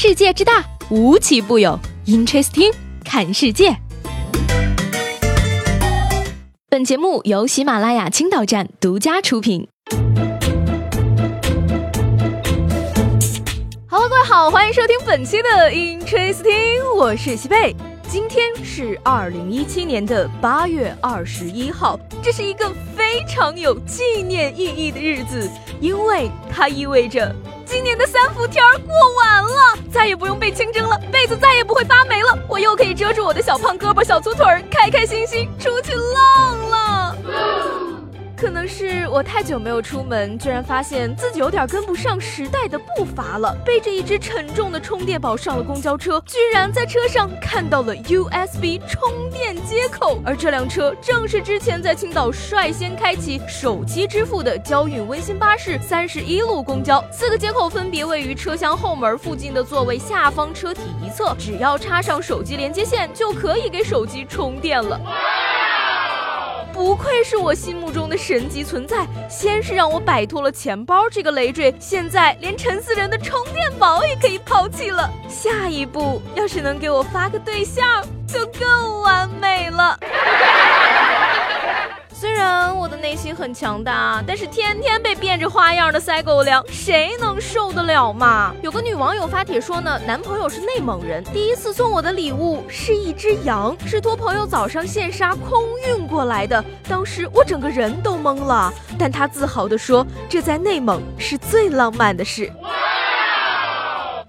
[0.00, 1.76] 世界之大，无奇不有。
[2.06, 2.72] Interesting，
[3.04, 3.76] 看世界。
[6.68, 9.66] 本节目由喜马拉雅青岛站独家出品。
[13.88, 17.74] Hello，各位好，欢迎收听本期的 Interesting，我是西贝。
[18.08, 27.34] 今天是二零一七年的八月二十一号，这是一个非常有纪念意义的日子，因为它意味着
[27.66, 29.17] 今年的三伏天过完，
[29.98, 36.57] 再也不用被清蒸了，被子再也不会发霉了，我又可以遮住我的小胖胳膊、小粗腿儿，开开心心出去浪。
[38.40, 43.52] 可能是我太久没有出门，居然发现自己有点跟不上时代的步伐了。
[43.66, 57.04] 背着一只沉重的充电宝上了公交车，居然在车上看到了 USB 充电接口，而这辆车正是之前在青岛率先开启手机支付的交运温馨巴士三十一路公交。
[57.10, 65.00] 四个接口分别位于车厢后门附近的座位下方车体一侧，只要插上手机连接线，就可以给手机充电了。
[66.78, 75.10] 不愧是我心目中的神级存在，先是让我摆脱了钱包这个累赘，现在连陈思仁的充电宝也可以抛弃了。
[75.28, 77.84] 下一步，要是能给我发个对象，
[78.28, 79.98] 就更完美了。
[83.08, 88.54] 内心很强大，但是天天被变着花样的塞狗粮，谁能受得了嘛？
[88.60, 96.62] 有个女网友发帖说呢，男朋友是内蒙人，第一次送我的礼物是一只羊，是托朋友早上现杀空运过来的。
[96.86, 102.52] 当时我整个人都懵了，但他自豪地说，这在内蒙是最浪漫的事。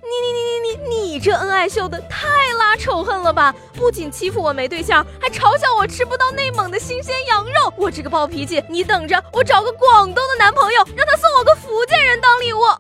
[0.02, 3.56] 你你你你你你这恩爱秀的太拉仇恨了吧！
[3.74, 7.74] 不仅欺负我没对象，还嘲笑我吃不到内蒙的新鲜羊肉。
[7.76, 12.60] 我这个暴脾气，你等着，我找个广东的男朋友，让他送我个福建人当礼物。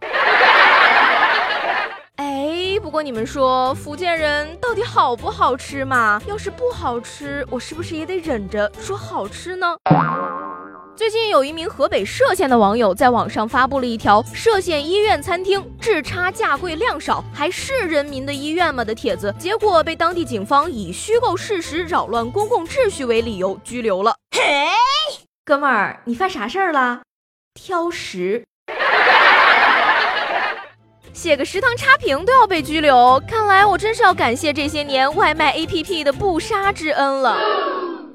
[2.17, 6.22] 哎，不过你们说福建人到底好不好吃嘛？
[6.27, 9.78] 要是不好吃，我是不是也得忍着说好吃呢？
[11.00, 24.14] 最近有一名河北涉县的网友在网上发布了一条涉县医院餐厅质差价贵量少，还是人民的医院吗的帖子，结果被当地警方以虚构事实、扰乱公共秩序为理由拘留了。
[24.36, 24.44] 嘿，
[25.46, 27.00] 哥们儿，你犯啥事儿了？
[27.54, 28.44] 挑食，
[31.14, 37.40] 写个食堂差评都要被拘留，看来我真是要感谢这些年外卖 APP 的不杀之恩了。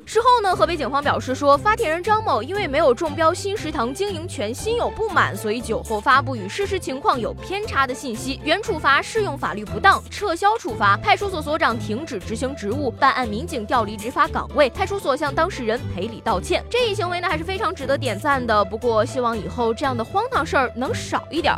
[0.06, 16.62] 事后呢，河北警方表示说，发帖人张某因为没有中标新食堂经营权心有不满，所以酒后发布与事实情况有偏差的信息，原处罚适用法律不当，撤销处罚，派出所所长停止执行职务，办案民警调离执法岗位，派出所向当事人赔礼道歉。
[16.68, 18.62] 这一行为呢，还是非常值得点赞的。
[18.66, 21.54] 不过，希望以后这样的荒唐事儿能少一点。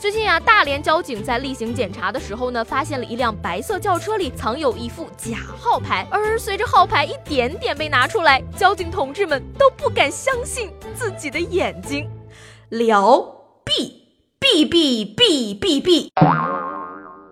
[0.00, 12.08] 最近啊，大连交警在例行检查的时候呢，发现了一辆白色轿车里藏有一副假号牌，而随着号牌一点点被拿出来，交警同志们都不敢相信自己的眼睛。
[12.70, 13.20] 辽
[13.62, 14.06] B
[14.38, 16.10] B B B B B。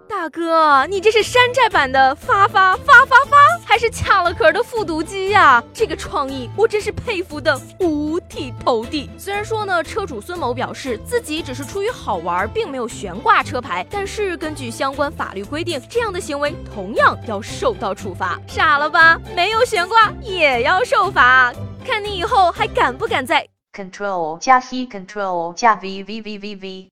[0.07, 5.63] 大哥，你这是山寨版的发发发发发，还是卡了壳的复读机呀？
[5.73, 9.09] 这个创意我真是佩服的无剃头地。
[9.19, 18.39] 虽然说呢，车主孙某表示自己只是出于好玩，并没有悬挂车牌，但是根据相关法律规定，这样的行为同样要受到处罚。
[18.47, 19.21] 傻了吧？
[19.35, 21.53] 没有悬挂也要受罚？
[21.85, 26.89] 看你以后还敢不敢再 Control 加 C Control 加 V V V V V。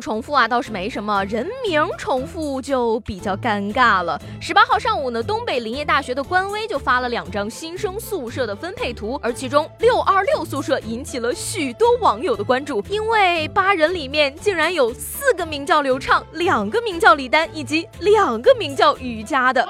[0.00, 4.20] 重复啊倒是没什么，人名重复就比较尴尬了。
[4.40, 19.68] 十八号上午呢，东北林业大学的官微就发了两张新生宿舍的分配图，而其中六二六宿舍引起了许多网友的关注，因为八人里面竟然有四个名叫刘畅，两个名叫李丹，以及两个名叫瑜伽的。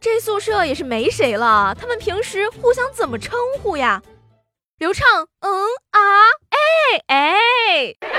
[0.00, 4.02] 这宿舍也是没谁了，他们平时互相怎么称呼呀？
[4.78, 5.06] 刘畅，
[5.40, 6.00] 嗯啊，
[6.72, 7.94] 哎哎，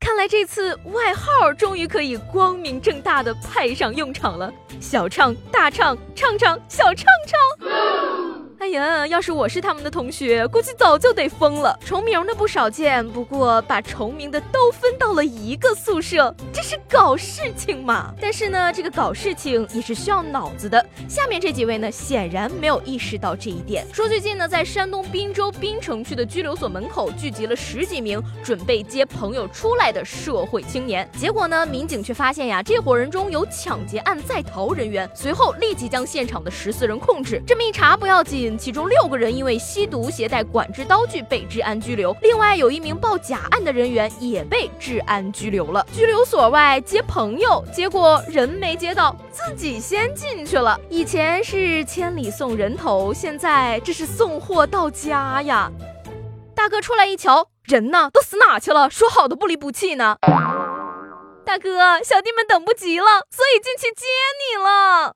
[0.00, 4.52] 看来这次外号终于可以光明正大的派上用场了。
[4.80, 7.93] 小唱、大唱，唱唱、小唱唱。
[8.74, 11.78] 要是我是他们的同学，估计早就得疯了。
[11.84, 18.12] 重名的不少见，不过把重名的都分到了一个宿舍，这是搞事情嘛？
[18.20, 20.84] 但是呢，这个搞事情也是需要脑子的。
[21.08, 23.86] 下面这几位呢，显然没有意识到这一点。
[23.92, 37.42] 说最近呢，在山东滨州滨城区的拘留所门口聚集了十几名准备接朋友出来的社会青年，结果呢，民警却发现呀，这伙人中有抢劫案在逃人员，随后立即将现场的十四人控制。
[37.46, 38.58] 这么一查不要紧。
[38.64, 45.86] 其中六个人因为吸毒、携带管制刀具被治安拘留，另外有一名报假案的人员也被治安拘留了。
[45.92, 50.80] 拘留所外接朋友，结果人没接到，自己先进去了。
[50.88, 55.70] 以前是千里送人头，现在这是送货到家呀！
[56.54, 58.08] 大哥出来一瞧，人呢？
[58.14, 58.88] 都死哪去了？
[58.88, 60.16] 说好的不离不弃呢？
[61.44, 64.06] 大哥，小弟们等不及了，所以进去接
[64.40, 65.12] 你了。